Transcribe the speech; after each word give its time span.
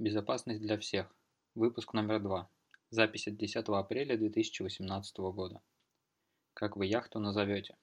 Безопасность 0.00 0.62
для 0.62 0.78
всех. 0.78 1.14
Выпуск 1.54 1.92
номер 1.92 2.22
два. 2.22 2.48
Запись 2.88 3.28
от 3.28 3.36
10 3.36 3.68
апреля 3.68 4.16
2018 4.16 5.18
года. 5.18 5.60
Как 6.54 6.78
вы 6.78 6.86
яхту 6.86 7.18
назовете? 7.18 7.76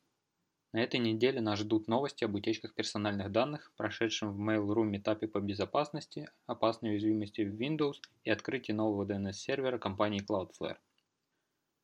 На 0.74 0.82
этой 0.82 1.00
неделе 1.00 1.42
нас 1.42 1.60
ждут 1.60 1.88
новости 1.88 2.24
об 2.24 2.34
утечках 2.34 2.74
персональных 2.74 3.32
данных, 3.32 3.72
прошедшем 3.78 4.34
в 4.34 4.42
Mail.ru 4.42 4.98
этапе 4.98 5.28
по 5.28 5.40
безопасности, 5.40 6.28
опасной 6.48 6.94
уязвимости 6.94 7.42
в 7.42 7.54
Windows 7.54 7.98
и 8.24 8.32
открытии 8.32 8.72
нового 8.72 9.06
DNS-сервера 9.06 9.78
компании 9.78 10.26
Cloudflare. 10.28 10.78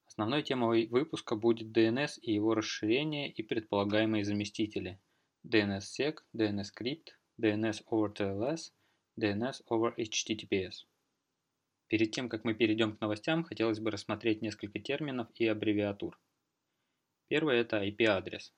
Основной 0.08 0.42
темой 0.42 0.88
выпуска 0.88 1.36
будет 1.36 1.78
DNS 1.78 2.20
и 2.20 2.34
его 2.34 2.56
расширение 2.56 3.30
и 3.30 3.44
предполагаемые 3.44 4.26
заместители 4.26 5.00
DNSSEC, 5.46 6.22
DNSCrypt, 6.36 7.10
DNS 7.40 7.84
over 7.92 8.12
TLS– 8.12 8.72
DNS 9.16 9.62
over 9.70 9.94
HTTPS. 9.96 10.88
Перед 11.88 12.12
тем, 12.12 12.30
как 12.30 12.44
мы 12.44 12.56
перейдем 12.56 12.98
к 12.98 13.02
новостям, 13.02 13.44
хотелось 13.44 13.80
бы 13.80 13.92
рассмотреть 13.92 14.42
несколько 14.42 14.80
терминов 14.80 15.28
и 15.36 15.46
аббревиатур. 15.46 16.20
Первое– 17.28 17.58
это 17.62 17.86
IP-адрес. 17.86 18.56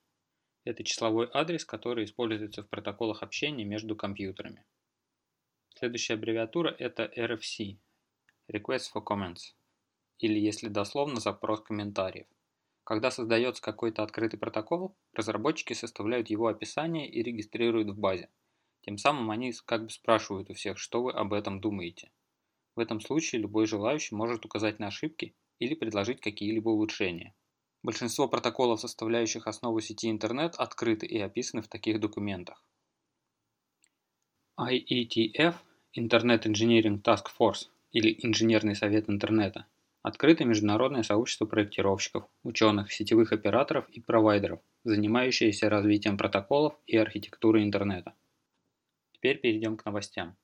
Это 0.64 0.86
числовой 0.86 1.30
адрес, 1.34 1.66
который 1.66 2.06
используется 2.06 2.64
в 2.64 2.70
протоколах 2.70 3.22
общения 3.22 3.66
между 3.66 3.98
компьютерами. 3.98 4.64
Следующая 5.78 6.14
аббревиатура– 6.14 6.74
это 6.80 7.12
RFC– 7.18 7.78
Request 8.50 8.94
for 8.96 9.04
Comments, 9.06 9.56
или, 10.20 10.40
если 10.40 10.70
дословно, 10.70 11.20
запрос 11.20 11.64
комментариев. 11.64 12.28
Когда 12.86 13.12
создается 13.12 13.62
какой-то 13.62 14.04
открытый 14.04 14.40
протокол, 14.40 14.96
разработчики 15.12 15.74
составляют 15.74 16.30
его 16.30 16.48
описание 16.48 17.10
и 17.10 17.22
регистрируют 17.22 17.90
в 17.90 18.00
базе– 18.00 18.30
тем 18.86 19.00
самым 19.00 19.32
они 19.32 19.52
как 19.66 19.86
бы 19.86 19.90
спрашивают 19.90 20.52
у 20.52 20.54
всех, 20.54 20.78
что 20.78 21.02
вы 21.02 21.12
об 21.12 21.34
этом 21.34 21.60
думаете. 21.60 22.12
В 22.76 22.80
этом 22.80 23.02
случае 23.02 23.42
любой 23.42 23.66
желающий 23.66 24.14
может 24.14 24.46
указать 24.46 24.78
на 24.78 24.88
ошибки 24.88 25.34
или 25.58 25.74
предложить 25.74 26.22
какие-либо 26.22 26.70
улучшения. 26.70 27.34
Большинство 27.82 28.28
протоколов, 28.28 28.80
составляющих 28.80 29.48
основу 29.48 29.80
сети 29.80 30.12
интернет, 30.12 30.54
открыты 30.58 31.08
и 31.08 31.20
описаны 31.20 31.64
в 31.64 31.68
таких 31.68 32.00
документах. 32.00 32.64
IETF– 34.60 35.56
Internet 35.98 36.44
Engineering 36.44 37.02
Task 37.02 37.26
Force 37.40 37.70
или 37.92 38.16
Инженерный 38.24 38.76
совет 38.76 39.10
интернета– 39.10 39.66
открытое 40.04 40.46
международное 40.46 41.02
сообщество 41.02 41.48
проектировщиков, 41.48 42.28
ученых, 42.44 42.94
сетевых 42.94 43.34
операторов 43.34 43.90
и 43.90 44.00
провайдеров, 44.00 44.60
занимающееся 44.84 45.70
развитием 45.70 46.20
протоколов 46.20 46.76
и 46.86 46.96
архитектуры 46.98 47.64
интернета. 47.64 48.14
Теперь 49.26 49.40
перейдем 49.40 49.76
к 49.76 49.86
новостям. 49.86 50.36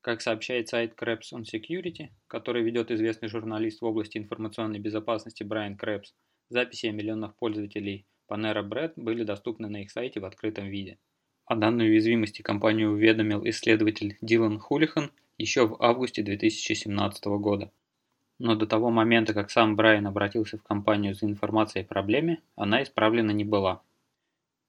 Как 0.00 0.22
сообщает 0.22 0.70
сайт 0.70 0.94
Krebs 0.98 1.34
on 1.34 1.42
Security, 1.42 2.08
который 2.28 2.62
ведет 2.62 2.90
известный 2.90 3.28
журналист 3.28 3.82
в 3.82 3.84
области 3.84 4.16
информационной 4.16 4.78
безопасности 4.78 5.42
Брайан 5.42 5.74
Krebs, 5.74 6.14
записи 6.48 6.86
о 6.86 6.92
миллионах 6.92 7.34
пользователей 7.36 8.06
Panera 8.26 8.66
Bread 8.66 8.94
были 8.96 9.22
доступны 9.22 9.68
на 9.68 9.82
их 9.82 9.90
сайте 9.90 10.20
в 10.20 10.24
открытом 10.24 10.68
виде. 10.68 10.96
О 11.44 11.56
данной 11.56 11.90
уязвимости 11.90 12.40
компанию 12.40 12.92
уведомил 12.92 13.46
исследователь 13.46 14.16
Дилан 14.22 14.60
Хулихан 14.60 15.10
еще 15.36 15.66
в 15.66 15.76
августе 15.82 16.22
2017 16.22 17.26
года. 17.26 17.70
Но 18.38 18.54
до 18.54 18.66
того 18.66 18.88
момента, 18.88 19.34
как 19.34 19.50
сам 19.50 19.76
Брайан 19.76 20.06
обратился 20.06 20.56
в 20.56 20.62
компанию 20.62 21.14
за 21.14 21.26
информацией 21.26 21.84
о 21.84 21.86
проблеме, 21.86 22.40
она 22.54 22.82
исправлена 22.82 23.32
не 23.32 23.44
была. 23.44 23.82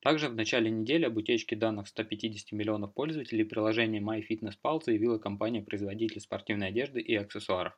Также 0.02 0.30
в 0.30 0.36
начале 0.36 0.70
недели 0.70 1.06
об 1.06 1.18
утечке 1.18 1.56
данных 1.56 1.88
150 1.88 2.52
миллионов 2.52 2.94
пользователей 2.94 3.44
приложения 3.44 4.00
MyFitnessPal 4.00 4.82
заявила 4.84 5.18
компания-производитель 5.18 6.22
спортивной 6.22 6.70
одежды 6.70 7.02
и 7.02 7.16
аксессуаров. 7.16 7.78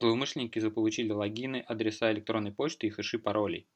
Злоумышленники 0.00 0.58
заполучили 0.58 1.10
логины, 1.10 1.56
адреса 1.60 2.12
электронной 2.12 2.52
почты 2.52 2.86
и 2.86 2.90
хэши 2.90 3.18
паролей. 3.18 3.68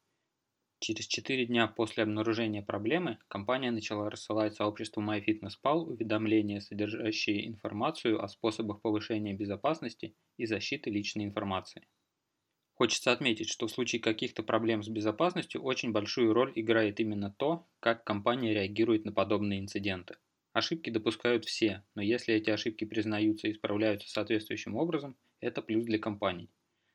Через 0.78 1.06
4 1.06 1.46
дня 1.46 1.68
после 1.68 2.02
обнаружения 2.02 2.62
проблемы 2.62 3.18
компания 3.28 3.70
начала 3.70 4.10
рассылать 4.10 4.54
сообществу 4.56 5.02
MyFitnessPal 5.02 5.84
уведомления, 5.84 6.60
содержащие 6.60 7.46
информацию 7.46 8.22
о 8.22 8.28
способах 8.28 8.80
повышения 8.80 9.34
безопасности 9.34 10.16
и 10.38 10.46
защиты 10.46 10.90
личной 10.90 11.24
информации. 11.24 11.86
Хочется 12.82 13.12
отметить, 13.12 13.48
что 13.48 13.68
в 13.68 13.70
случае 13.70 14.02
каких-то 14.02 14.42
проблем 14.42 14.82
с 14.82 14.88
безопасностью 14.88 15.62
очень 15.62 15.92
большую 15.92 16.32
роль 16.32 16.50
играет 16.56 16.98
именно 16.98 17.30
то, 17.30 17.64
как 17.78 18.02
компания 18.02 18.52
реагирует 18.54 19.04
на 19.04 19.12
подобные 19.12 19.60
инциденты. 19.60 20.16
Ошибки 20.52 20.90
допускают 20.90 21.44
все, 21.44 21.84
но 21.94 22.02
если 22.02 22.34
эти 22.34 22.50
ошибки 22.50 22.84
признаются 22.84 23.46
и 23.46 23.52
исправляются 23.52 24.10
соответствующим 24.10 24.74
образом, 24.74 25.16
это 25.38 25.62
плюс 25.62 25.84
для 25.84 26.00
компании. 26.00 26.50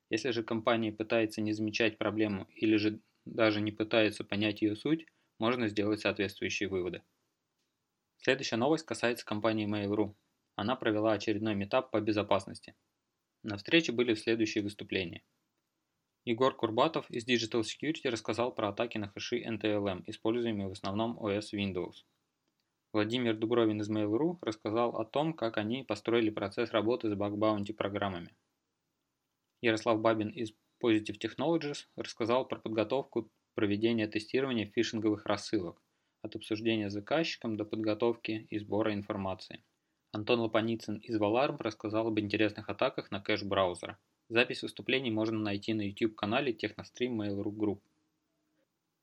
Если 0.10 0.32
же 0.32 0.44
компания 0.44 0.92
пытается 0.92 1.40
не 1.40 1.54
замечать 1.54 1.98
проблему 1.98 2.50
или 2.54 2.76
же 2.76 3.00
даже 3.24 3.62
не 3.62 3.72
пытается 3.72 4.26
понять 4.26 4.62
ее 4.62 4.76
суть, 4.76 5.06
можно 5.40 5.70
сделать 5.70 6.02
соответствующие 6.02 6.68
выводы. 6.68 7.02
Следующая 8.18 8.58
новость 8.58 8.86
касается 8.86 9.26
компании 9.26 9.74
Mail.ru. 9.74 10.16
Она 10.58 10.76
провела 10.76 11.14
очередной 11.14 11.56
метап 11.56 11.92
по 11.92 12.02
безопасности. 12.02 12.76
На 13.42 13.56
встрече 13.56 13.94
были 13.94 14.16
следующие 14.16 14.66
выступления– 14.66 15.24
Егор 16.28 16.54
Курбатов 16.54 17.10
из 17.10 17.26
Digital 17.26 17.62
Security 17.62 18.10
рассказал 18.10 18.54
про 18.54 18.68
атаки 18.68 18.98
на 18.98 19.08
хэши 19.08 19.42
NTLM, 19.46 20.04
используемые 20.08 20.68
в 20.68 20.74
основном 20.74 21.18
OS 21.18 21.54
Windows. 21.54 22.04
Владимир 22.92 23.34
Дубровин 23.38 23.80
из 23.80 23.90
Mail.ru 23.90 24.38
рассказал 24.42 24.98
о 24.98 25.06
том, 25.06 25.32
как 25.32 25.58
они 25.58 25.84
построили 25.84 26.30
процесс 26.30 26.72
работы 26.72 27.10
с 27.10 27.14
баг-баунти 27.16 27.72
программами. 27.72 28.36
Ярослав 29.62 30.02
Бабин 30.02 30.28
из 30.28 30.52
Positive 30.84 31.18
Technologies 31.18 31.86
рассказал 31.96 32.46
про 32.46 32.60
подготовку 32.60 33.32
проведения 33.54 34.08
тестирования 34.10 34.66
фишинговых 34.66 35.26
рассылок, 35.28 35.82
от 36.22 36.36
обсуждения 36.36 36.90
с 36.90 36.94
заказчиком 36.94 37.56
до 37.56 37.64
подготовки 37.64 38.48
и 38.50 38.60
сбора 38.60 38.94
информации. 38.94 39.64
Антон 40.12 40.42
Лопаницын 40.42 40.98
из 40.98 41.18
Valarm 41.18 41.56
рассказал 41.60 42.08
об 42.08 42.20
интересных 42.20 42.68
атаках 42.68 43.12
на 43.12 43.22
кэш 43.22 43.44
браузера– 43.44 43.98
Запись 44.30 44.62
выступлений 44.62 45.10
можно 45.10 45.40
найти 45.40 45.74
на 45.74 45.88
YouTube-канале 45.88 46.52
Технострим 46.52 47.22
Mail.ru 47.22 47.50
Group. 47.50 47.80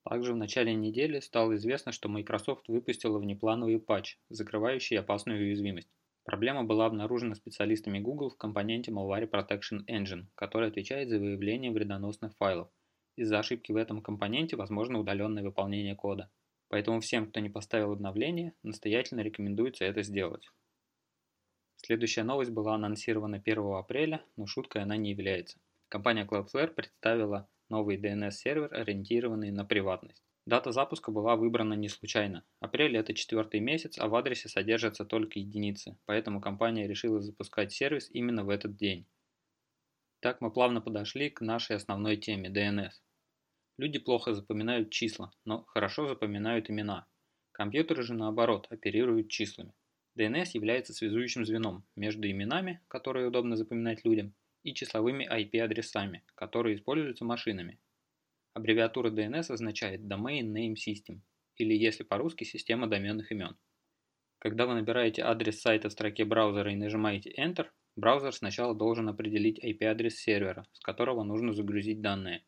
Также 0.05 0.35
в 0.35 0.37
начале 0.37 0.75
недели 0.75 1.19
стало 1.21 1.57
известно, 1.57 1.93
что 1.93 2.11
Microsoft 2.11 2.69
выпустила 2.69 3.19
внеплановый 3.19 3.81
патч, 3.81 4.19
закрывающий 4.29 4.99
опасную 4.99 5.41
уязвимость. 5.41 5.89
Проблема 6.25 6.65
была 6.65 6.85
обнаружена 6.85 7.35
специалистами 7.35 8.01
Google 8.01 8.29
в 8.29 8.37
компоненте 8.37 8.91
Malware 8.91 9.31
Protection 9.31 9.87
Engine, 9.89 10.27
который 10.35 10.69
отвечает 10.69 11.09
за 11.09 11.19
выявление 11.19 11.71
вредоносных 11.71 12.37
файлов. 12.37 12.69
Из-за 13.17 13.39
ошибки 13.39 13.73
в 13.73 13.77
этом 13.77 14.03
компоненте 14.03 14.57
возможно 14.57 14.99
удаленное 14.99 15.43
выполнение 15.43 15.97
кода. 15.97 16.31
Поэтому 16.69 17.01
всем, 17.01 17.29
кто 17.29 17.41
не 17.41 17.49
поставил 17.49 17.93
обновление, 17.93 18.53
настоятельно 18.63 19.21
рекомендуется 19.21 19.87
это 19.87 20.03
сделать. 20.03 20.51
Следующая 21.85 22.23
новость 22.23 22.51
была 22.51 22.77
анонсирована 22.77 23.43
1 23.45 23.59
апреля, 23.75 24.25
но 24.37 24.47
шуткой 24.47 24.85
она 24.85 24.97
не 24.97 25.11
является. 25.11 25.59
Компания 25.91 26.25
Cloudflare 26.25 26.69
представила 26.69 27.47
новый 27.69 27.99
DNS-сервер, 27.99 28.73
ориентированный 28.73 29.51
на 29.51 29.67
приватность. 29.67 30.25
Дата 30.47 30.73
запуска 30.73 31.11
была 31.11 31.37
выбрана 31.37 31.75
не 31.75 31.91
случайно. 31.91 32.43
Апрель 32.61 32.97
это 32.97 33.13
четвертый 33.13 33.61
месяц, 33.61 33.99
а 33.99 34.09
в 34.09 34.15
адресе 34.15 34.49
содержатся 34.49 35.05
только 35.05 35.39
единицы, 35.39 35.99
поэтому 36.07 36.41
компания 36.41 36.89
решила 36.89 37.21
запускать 37.21 37.71
сервис 37.71 38.09
именно 38.11 38.45
в 38.45 38.49
этот 38.49 38.77
день. 38.77 39.07
Так 40.21 40.41
мы 40.41 40.51
плавно 40.51 40.81
подошли 40.81 41.29
к 41.29 41.43
нашей 41.43 41.77
основной 41.77 42.17
теме– 42.17 42.49
DNS. 42.51 42.93
Люди 43.77 43.99
плохо 43.99 44.33
запоминают 44.33 44.89
числа, 44.89 45.33
но 45.45 45.65
хорошо 45.65 46.09
запоминают 46.09 46.71
имена. 46.71 47.07
Компьютеры 47.53 48.03
же 48.03 48.15
наоборот 48.15 48.69
оперируют 48.71 49.29
числами. 49.29 49.75
DNS 50.19 50.51
является 50.55 50.93
связующим 50.93 51.45
звеном 51.45 51.85
между 51.97 52.31
именами, 52.31 52.81
которые 52.89 53.27
удобно 53.27 53.57
запоминать 53.57 54.05
людям, 54.05 54.35
и 54.63 54.73
числовыми 54.73 55.29
IP-адресами, 55.31 56.25
которые 56.35 56.77
используются 56.77 57.25
машинами. 57.25 57.79
Аббревиатура 58.55 59.11
DNS 59.11 59.51
означает 59.51 60.03
Domain 60.03 60.53
Name 60.53 60.75
System, 60.75 61.21
или 61.57 61.75
если 61.75 62.05
по-русски 62.05 62.45
система 62.45 62.87
доменных 62.87 63.33
имен. 63.33 63.57
Когда 64.39 64.67
вы 64.67 64.75
набираете 64.75 65.23
адрес 65.23 65.61
сайта 65.61 65.89
в 65.89 65.93
строке 65.93 66.25
браузера 66.25 66.71
и 66.73 66.77
нажимаете 66.77 67.33
Enter, 67.39 67.67
браузер 67.97 68.33
сначала 68.33 68.75
должен 68.75 69.09
определить 69.09 69.59
IP-адрес 69.59 70.17
сервера, 70.17 70.67
с 70.73 70.81
которого 70.81 71.25
нужно 71.25 71.53
загрузить 71.53 72.01
данные. 72.01 72.45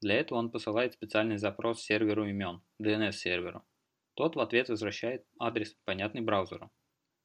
Для 0.00 0.14
этого 0.14 0.38
он 0.38 0.50
посылает 0.50 0.92
специальный 0.92 1.38
запрос 1.38 1.82
серверу 1.82 2.28
имен, 2.28 2.62
DNS-серверу. 2.80 3.64
Тот 4.14 4.36
в 4.36 4.40
ответ 4.40 4.68
возвращает 4.68 5.24
адрес, 5.40 5.76
понятный 5.84 6.20
браузеру. 6.20 6.70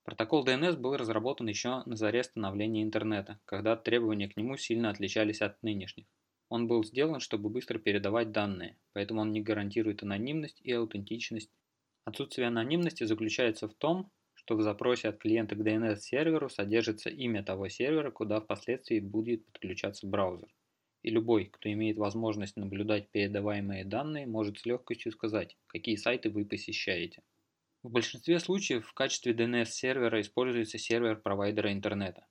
Протокол 0.04 0.46
DNS 0.46 0.76
был 0.76 0.98
разработан 0.98 1.48
еще 1.48 1.82
на 1.86 1.96
заре 1.96 2.24
становления 2.24 2.84
интернета, 2.84 3.40
когда 3.46 3.78
требования 3.78 4.28
к 4.28 4.36
нему 4.36 4.58
сильно 4.58 4.90
отличались 4.90 5.42
от 5.42 5.64
нынешних. 5.64 6.06
Он 6.50 6.68
был 6.68 6.84
сделан, 6.84 7.22
чтобы 7.22 7.50
быстро 7.50 7.80
передавать 7.80 8.32
данные, 8.32 8.78
поэтому 8.92 9.22
он 9.22 9.32
не 9.32 9.42
гарантирует 9.42 10.04
анонимность 10.04 10.60
и 10.62 10.74
аутентичность. 10.74 11.52
Отсутствие 12.04 12.50
анонимности 12.50 13.06
заключается 13.06 13.70
в 13.70 13.74
том, 13.74 14.12
что 14.34 14.58
в 14.58 14.62
запросе 14.62 15.08
от 15.08 15.20
клиента 15.20 15.56
к 15.56 15.62
DNS-серверу 15.62 16.50
содержится 16.50 17.10
имя 17.10 17.42
того 17.42 17.70
сервера, 17.70 18.12
куда 18.12 18.42
впоследствии 18.42 19.00
будет 19.00 19.46
подключаться 19.46 20.06
браузер. 20.06 20.50
И 21.02 21.12
любой, 21.12 21.46
кто 21.46 21.72
имеет 21.72 21.98
возможность 21.98 22.58
наблюдать 22.58 23.10
передаваемые 23.10 23.86
данные, 23.86 24.28
может 24.28 24.60
с 24.60 24.66
легкостью 24.66 25.14
сказать, 25.14 25.56
какие 25.68 25.96
сайты 25.96 26.30
вы 26.30 26.44
посещаете. 26.44 27.22
В 27.84 27.90
большинстве 27.90 28.40
случаев 28.40 28.88
в 28.88 28.94
качестве 28.94 29.34
DNS-сервера 29.34 30.22
используется 30.22 30.78
сервер 30.78 31.20
провайдера 31.20 31.74
интернета. 31.74 32.26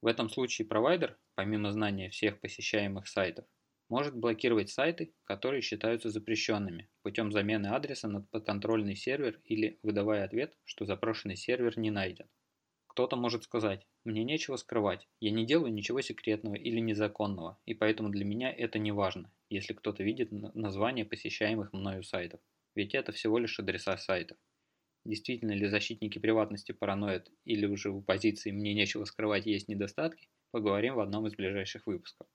В 0.00 0.06
этом 0.06 0.30
случае 0.30 0.66
провайдер, 0.66 1.18
помимо 1.34 1.72
знания 1.72 2.08
всех 2.08 2.40
посещаемых 2.40 3.06
сайтов, 3.06 3.44
может 3.90 4.16
блокировать 4.16 4.70
сайты, 4.70 5.12
которые 5.24 5.60
считаются 5.60 6.08
запрещенными, 6.08 6.88
путем 7.02 7.32
замены 7.32 7.66
адреса 7.66 8.08
на 8.08 8.22
подконтрольный 8.22 8.96
сервер 8.96 9.42
или 9.44 9.78
выдавая 9.82 10.24
ответ, 10.24 10.56
что 10.64 10.86
запрошенный 10.86 11.36
сервер 11.36 11.78
не 11.78 11.90
найден. 11.90 12.26
Кто-то 12.86 13.14
может 13.14 13.44
сказать, 13.44 13.86
мне 14.04 14.24
нечего 14.24 14.56
скрывать, 14.56 15.06
я 15.20 15.32
не 15.32 15.44
делаю 15.44 15.70
ничего 15.70 16.00
секретного 16.00 16.54
или 16.54 16.80
незаконного, 16.80 17.58
и 17.66 17.74
поэтому 17.74 18.08
для 18.08 18.24
меня 18.24 18.50
это 18.50 18.78
не 18.78 18.90
важно, 18.90 19.30
если 19.50 19.74
кто-то 19.74 20.02
видит 20.02 20.32
название 20.32 21.04
посещаемых 21.04 21.74
мною 21.74 22.02
сайтов, 22.04 22.40
ведь 22.74 22.94
это 22.94 23.12
всего 23.12 23.38
лишь 23.38 23.60
адреса 23.60 23.98
сайтов. 23.98 24.38
Действительно 25.04 25.52
ли 25.52 25.68
защитники 25.68 26.18
приватности 26.18 26.72
параноид 26.72 27.30
или 27.44 27.66
уже 27.66 27.90
в 27.90 28.00
позиции 28.00 28.52
«мне 28.52 28.72
нечего 28.72 29.04
скрывать, 29.04 29.44
есть 29.44 29.68
недостатки», 29.68 30.28
поговорим 30.50 30.94
в 30.94 31.00
одном 31.00 31.26
из 31.26 31.34
ближайших 31.34 31.86
выпусков. 31.86 32.26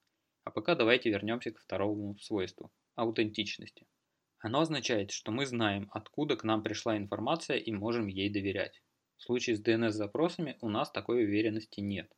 А 0.43 0.51
пока 0.51 0.75
давайте 0.75 1.09
вернемся 1.09 1.51
к 1.51 1.59
второму 1.59 2.17
свойству– 2.19 2.71
аутентичности. 2.95 3.87
Оно 4.37 4.61
означает, 4.61 5.11
что 5.11 5.31
мы 5.31 5.45
знаем, 5.45 5.89
откуда 5.91 6.37
к 6.37 6.43
нам 6.43 6.61
пришла 6.61 6.95
информация 6.95 7.57
и 7.57 7.71
можем 7.71 8.07
ей 8.07 8.29
доверять. 8.29 8.81
В 9.17 9.23
случае 9.23 9.57
с 9.57 9.61
DNS-запросами 9.61 10.57
у 10.61 10.69
нас 10.69 10.91
такой 10.91 11.25
уверенности 11.25 11.81
нет. 11.81 12.09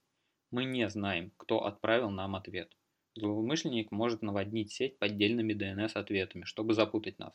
Мы 0.52 0.66
не 0.66 0.88
знаем, 0.90 1.32
кто 1.38 1.66
отправил 1.66 2.10
нам 2.10 2.36
ответ. 2.36 2.76
Злоумышленник 3.16 3.90
может 3.92 4.22
наводнить 4.22 4.72
сеть 4.72 5.00
поддельными 5.00 5.54
DNS-ответами, 5.54 6.44
чтобы 6.44 6.74
запутать 6.74 7.18
нас. 7.20 7.34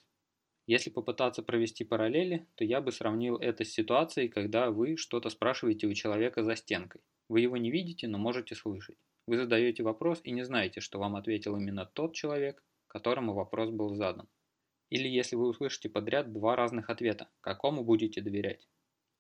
Если 0.67 0.91
попытаться 0.91 1.43
провести 1.43 1.85
параллели, 1.85 2.49
то 2.57 2.65
я 2.65 2.81
бы 2.81 2.91
сравнил 2.91 3.37
это 3.37 3.65
с 3.65 3.71
ситуацией, 3.71 4.29
когда 4.29 4.71
вы 4.71 4.97
что-то 4.97 5.31
спрашиваете 5.31 5.87
у 5.87 5.95
человека 5.95 6.43
за 6.43 6.57
стенкой. 6.57 7.03
Вы 7.29 7.41
его 7.41 7.57
не 7.57 7.71
видите, 7.71 8.09
но 8.09 8.19
можете 8.19 8.57
слышать. 8.57 8.97
Вы 9.27 9.37
задаете 9.37 9.85
вопрос 9.85 10.21
и 10.25 10.33
не 10.33 10.45
знаете, 10.45 10.81
что 10.81 10.99
вам 10.99 11.15
ответил 11.15 11.57
именно 11.57 11.87
тот 11.87 12.15
человек, 12.15 12.65
которому 12.89 13.35
вопрос 13.35 13.71
был 13.71 13.95
задан. 13.95 14.29
Или 14.91 15.09
если 15.09 15.37
вы 15.37 15.49
услышите 15.49 15.89
подряд 15.89 16.33
два 16.33 16.57
разных 16.57 16.91
ответа, 16.91 17.29
какому 17.41 17.85
будете 17.85 18.21
доверять? 18.21 18.69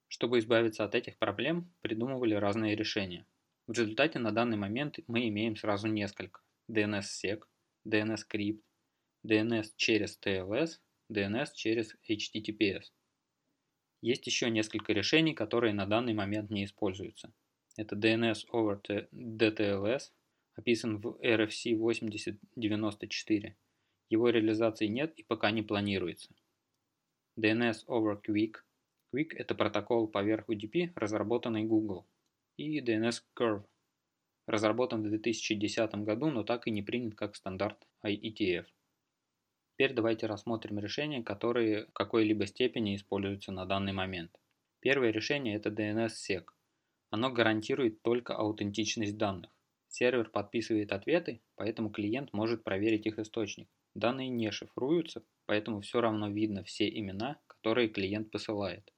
Чтобы 0.08 0.38
избавиться 0.38 0.84
от 0.84 0.94
этих 0.94 1.19
проблем, 1.19 1.72
придумывали 1.81 2.34
разные 2.34 2.76
решения. 2.76 3.26
В 3.66 3.72
результате 3.72 4.20
на 4.20 4.31
данный 4.31 4.56
момент 4.56 4.98
мы 5.08 5.28
имеем 5.28 5.56
сразу 5.56 5.88
несколько. 5.88 6.40
DNS-SEC, 6.70 7.43
DNS-Crypt, 7.87 8.62
DNS 9.26 9.66
через 9.76 10.19
TLS, 10.20 10.78
DNS 11.11 11.49
через 11.55 11.94
HTTPS. 12.08 12.93
Есть 14.00 14.26
еще 14.26 14.50
несколько 14.50 14.93
решений, 14.93 15.35
которые 15.35 15.73
на 15.73 15.87
данный 15.87 16.14
момент 16.14 16.50
не 16.50 16.64
используются. 16.64 17.32
Это 17.76 17.97
DNS 17.97 18.47
over 18.53 18.81
DTLS, 19.12 20.12
описан 20.55 20.99
в 20.99 21.19
RFC 21.23 21.76
8094. 21.76 23.56
Его 24.08 24.29
реализации 24.31 24.87
нет 24.87 25.14
и 25.17 25.23
пока 25.23 25.50
не 25.50 25.62
планируется. 25.62 26.35
DNS 27.38 27.87
over 27.87 28.20
Quick 28.23 28.56
Quick– 29.12 29.31
это 29.37 29.55
протокол 29.55 30.08
поверх 30.08 30.49
UDP, 30.49 30.93
разработанный 30.94 31.64
Google, 31.64 32.06
и 32.56 32.81
DNS 32.81 33.23
Curve, 33.38 33.64
разработан 34.47 35.03
в 35.03 35.08
2010 35.08 35.94
году, 36.05 36.31
но 36.31 36.43
так 36.44 36.67
и 36.67 36.70
не 36.70 36.82
принят 36.82 37.14
как 37.14 37.37
стандарт 37.37 37.87
IETF. 38.05 38.67
Теперь 39.76 39.93
давайте 39.93 40.25
рассмотрим 40.25 40.78
решения, 40.78 41.23
которые 41.23 41.84
в 41.84 41.93
какой-либо 41.93 42.46
степени 42.46 42.96
используются 42.96 43.52
на 43.52 43.67
данный 43.67 43.93
момент. 43.93 44.34
Первое 44.81 45.11
решение– 45.11 45.55
это 45.56 45.69
DNS-SEC. 45.69 46.46
Оно 47.11 47.31
гарантирует 47.31 48.00
только 48.00 48.34
аутентичность 48.34 49.19
данных. 49.19 49.50
Сервер 49.88 50.31
подписывает 50.31 50.93
ответы, 50.93 51.43
поэтому 51.56 51.90
клиент 51.90 52.32
может 52.32 52.64
проверить 52.64 53.05
их 53.05 53.19
источник. 53.19 53.69
Данные 53.94 54.31
не 54.31 54.50
шифруются, 54.50 55.23
поэтому 55.44 55.82
все 55.82 56.00
равно 56.00 56.31
видно 56.31 56.64
все 56.64 56.88
имена, 56.88 57.38
которые 57.46 57.88
клиент 57.88 58.31
посылает. 58.31 58.94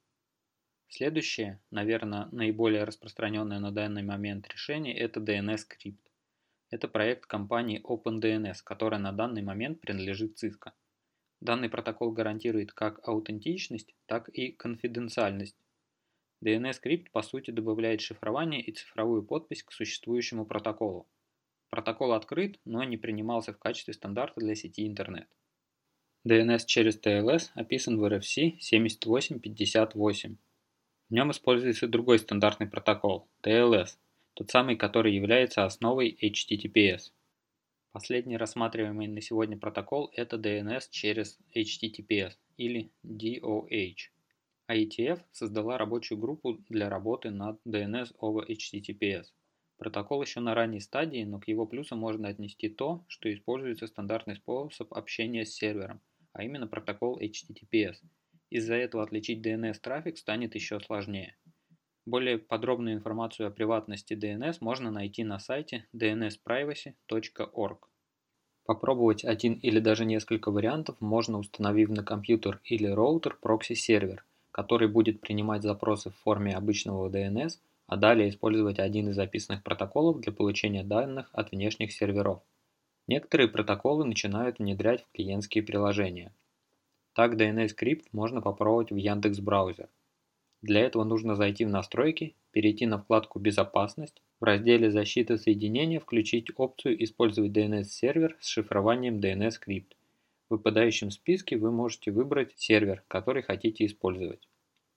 Следующее, 0.87 1.59
наверное, 1.71 2.29
наиболее 2.31 2.85
распространенное 2.85 3.59
на 3.59 3.73
данный 3.73 4.03
момент 4.03 4.47
решение– 4.47 4.97
это 4.97 5.19
DNS 5.19 5.59
Crypt. 5.67 6.08
Это 6.69 6.87
проект 6.87 7.25
компании 7.25 7.81
OpenDNS, 7.83 8.57
которая 8.63 8.99
на 8.99 9.11
данный 9.11 9.41
момент 9.41 9.81
принадлежит 9.81 10.41
Cisco. 10.43 10.71
Данный 11.41 11.69
протокол 11.69 12.11
гарантирует 12.11 12.73
как 12.73 13.07
аутентичность, 13.07 13.95
так 14.05 14.29
и 14.29 14.51
конфиденциальность. 14.51 15.57
DNS 16.43 16.79
Crypt 16.83 17.09
по 17.11 17.21
сути 17.21 17.51
добавляет 17.51 18.01
шифрование 18.01 18.61
и 18.61 18.71
цифровую 18.71 19.23
подпись 19.23 19.63
к 19.63 19.71
существующему 19.71 20.45
протоколу. 20.45 21.07
Протокол 21.69 22.13
открыт, 22.13 22.59
но 22.65 22.83
не 22.83 22.97
принимался 22.97 23.53
в 23.53 23.57
качестве 23.57 23.93
стандарта 23.93 24.39
для 24.39 24.55
сети 24.55 24.87
интернет. 24.87 25.27
DNS 26.27 26.65
через 26.65 26.99
TLS 26.99 27.49
описан 27.55 27.97
в 27.97 28.05
RFC 28.05 28.59
7858. 28.59 30.37
В 31.09 31.13
нем 31.13 31.31
используется 31.31 31.87
другой 31.87 32.19
стандартный 32.19 32.67
протокол– 32.67 33.27
TLS, 33.43 33.97
тот 34.39 34.51
самый, 34.51 34.77
который 34.77 35.13
является 35.13 35.65
основой 35.65 36.17
HTTPS. 36.21 37.11
Последний 37.91 38.37
рассматриваемый 38.37 39.07
на 39.09 39.19
сегодня 39.19 39.57
протокол– 39.57 40.09
это 40.15 40.37
DNS 40.37 40.83
через 40.91 41.37
HTTPS 41.53 42.35
или 42.55 42.89
DOH. 43.05 43.97
IETF 44.71 45.19
создала 45.33 45.77
рабочую 45.77 46.19
группу 46.19 46.53
для 46.69 46.87
работы 46.89 47.31
над 47.31 47.59
DNS 47.67 48.15
over 48.21 48.47
HTTPS. 48.47 49.25
Протокол 49.77 50.21
еще 50.21 50.39
на 50.39 50.55
ранней 50.55 50.79
стадии, 50.79 51.25
но 51.25 51.41
к 51.41 51.49
его 51.49 51.65
плюсам 51.65 51.99
можно 51.99 52.29
отнести 52.29 52.69
то, 52.69 53.03
что 53.09 53.33
используется 53.33 53.87
стандартный 53.87 54.37
способ 54.37 54.93
общения 54.93 55.45
с 55.45 55.53
сервером, 55.53 55.99
а 56.31 56.45
именно 56.45 56.65
протокол 56.65 57.19
HTTPS– 57.19 57.97
из-за 58.49 58.75
этого 58.75 59.03
отличить 59.03 59.45
DNS-трафик 59.45 60.17
станет 60.17 60.55
еще 60.55 60.79
сложнее. 60.79 61.35
Более 62.05 62.37
подробную 62.37 62.95
информацию 62.95 63.47
о 63.47 63.51
приватности 63.51 64.13
DNS 64.13 64.57
можно 64.61 64.91
найти 64.91 65.23
на 65.23 65.39
сайте 65.39 65.85
dnsprivacy.org. 65.93 67.87
Попробовать 68.65 69.25
один 69.25 69.53
или 69.53 69.79
даже 69.79 70.05
несколько 70.05 70.51
вариантов 70.51 71.01
можно 71.01 71.39
установив 71.39 71.89
на 71.89 72.03
компьютер 72.03 72.61
или 72.63 72.87
роутер 72.87 73.37
прокси-сервер, 73.41 74.23
который 74.51 74.87
будет 74.87 75.21
принимать 75.21 75.63
запросы 75.63 76.11
в 76.11 76.15
форме 76.17 76.55
обычного 76.55 77.09
DNS, 77.09 77.59
а 77.87 77.97
далее 77.97 78.29
использовать 78.29 78.77
один 78.77 79.09
из 79.09 79.17
описанных 79.17 79.63
протоколов 79.63 80.21
для 80.21 80.31
получения 80.31 80.83
данных 80.83 81.29
от 81.33 81.51
внешних 81.51 81.91
серверов. 81.91 82.43
Некоторые 83.07 83.49
протоколы 83.49 84.05
начинают 84.05 84.59
внедрять 84.59 85.03
в 85.03 85.11
клиентские 85.13 85.63
приложения. 85.63 86.31
Так 87.13 87.33
DNS-скрипт 87.33 88.13
можно 88.13 88.39
попробовать 88.39 88.91
в 88.91 88.95
Яндекс 88.95 89.39
браузер. 89.39 89.89
Для 90.61 90.81
этого 90.81 91.05
нужно 91.05 91.35
зайти 91.35 91.63
в 91.63 91.69
настройки, 91.69 92.35
перейти 92.51 92.85
на 92.85 92.97
вкладку 92.97 93.39
«Безопасность», 93.39 94.21
в 94.39 94.43
разделе 94.43 94.91
«Защита 94.91 95.37
соединения» 95.37 95.99
включить 95.99 96.47
опцию 96.55 97.01
«Использовать 97.03 97.51
DNS-сервер 97.51 98.37
с 98.41 98.47
шифрованием 98.47 99.19
DNS-скрипт». 99.19 99.95
В 100.49 100.55
выпадающем 100.55 101.11
списке 101.11 101.57
вы 101.57 101.71
можете 101.71 102.11
выбрать 102.11 102.53
сервер, 102.57 103.03
который 103.07 103.43
хотите 103.43 103.85
использовать. 103.85 104.47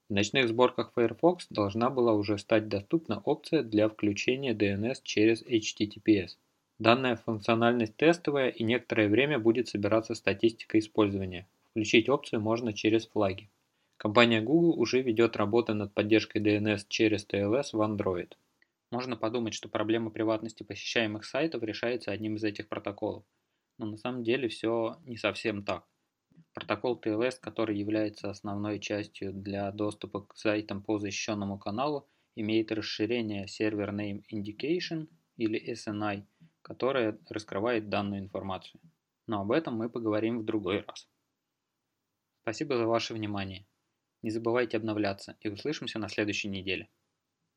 В 0.09 0.15
ночных 0.15 0.49
сборках 0.49 0.93
Firefox 0.95 1.47
должна 1.49 1.91
была 1.91 2.13
уже 2.13 2.39
стать 2.39 2.69
доступна 2.69 3.21
опция 3.25 3.63
для 3.63 3.89
включения 3.89 4.55
DNS 4.55 4.97
через 5.03 5.43
HTTPS. 5.43 6.39
Данная 6.79 7.17
функциональность 7.17 7.97
тестовая 7.97 8.49
и 8.49 8.65
некоторое 8.65 9.09
время 9.09 9.39
будет 9.39 9.69
собираться 9.69 10.15
статистика 10.15 10.79
использования. 10.79 11.47
Включить 11.71 12.09
опцию 12.09 12.41
можно 12.41 12.73
через 12.73 13.07
флаги. 13.07 13.49
Компания 14.03 14.41
Google 14.41 14.81
уже 14.81 15.01
ведет 15.01 15.37
работу 15.37 15.75
над 15.75 15.95
поддержкой 15.95 16.43
DNS 16.43 16.87
через 16.89 17.25
TLS 17.25 17.69
в 17.73 17.81
Android. 17.81 18.33
Можно 18.91 19.17
подумать, 19.17 19.55
что 19.55 19.69
проблема 19.69 20.11
приватности 20.11 20.65
посещаемых 20.65 21.25
сайтов 21.25 21.63
решается 21.63 22.11
одним 22.11 22.35
из 22.35 22.43
этих 22.43 22.69
протоколов, 22.69 23.23
но 23.79 23.87
на 23.87 23.97
самом 23.97 24.25
деле 24.25 24.49
все 24.49 24.97
не 25.05 25.17
совсем 25.17 25.65
так. 25.65 25.87
Протокол 26.53 27.01
TLS, 27.01 27.37
который 27.41 27.79
является 27.79 28.29
основной 28.29 28.81
частью 28.81 29.33
для 29.33 29.71
доступа 29.71 30.23
к 30.23 30.37
сайтам 30.37 30.83
по 30.83 30.99
защищенному 30.99 31.57
каналу, 31.57 32.09
имеет 32.35 32.73
расширение 32.73 33.47
Server 33.47 33.91
Name 33.95 34.25
Indication 34.33 35.07
или 35.37 35.73
SNI, 35.75 36.25
которое 36.63 37.21
раскрывает 37.31 37.89
данную 37.89 38.21
информацию. 38.21 38.81
Но 39.29 39.43
об 39.43 39.53
этом 39.53 39.77
мы 39.77 39.89
поговорим 39.89 40.41
в 40.41 40.45
другой 40.45 40.81
раз. 40.81 41.09
Спасибо 42.43 42.77
за 42.77 42.89
ваше 42.89 43.15
внимание. 43.15 43.65
Не 44.23 44.31
забывайте 44.31 44.77
обновляться 44.77 45.37
и 45.41 45.49
услышимся 45.49 45.99
на 45.99 46.09
следующей 46.09 46.49
неделе. 46.49 46.89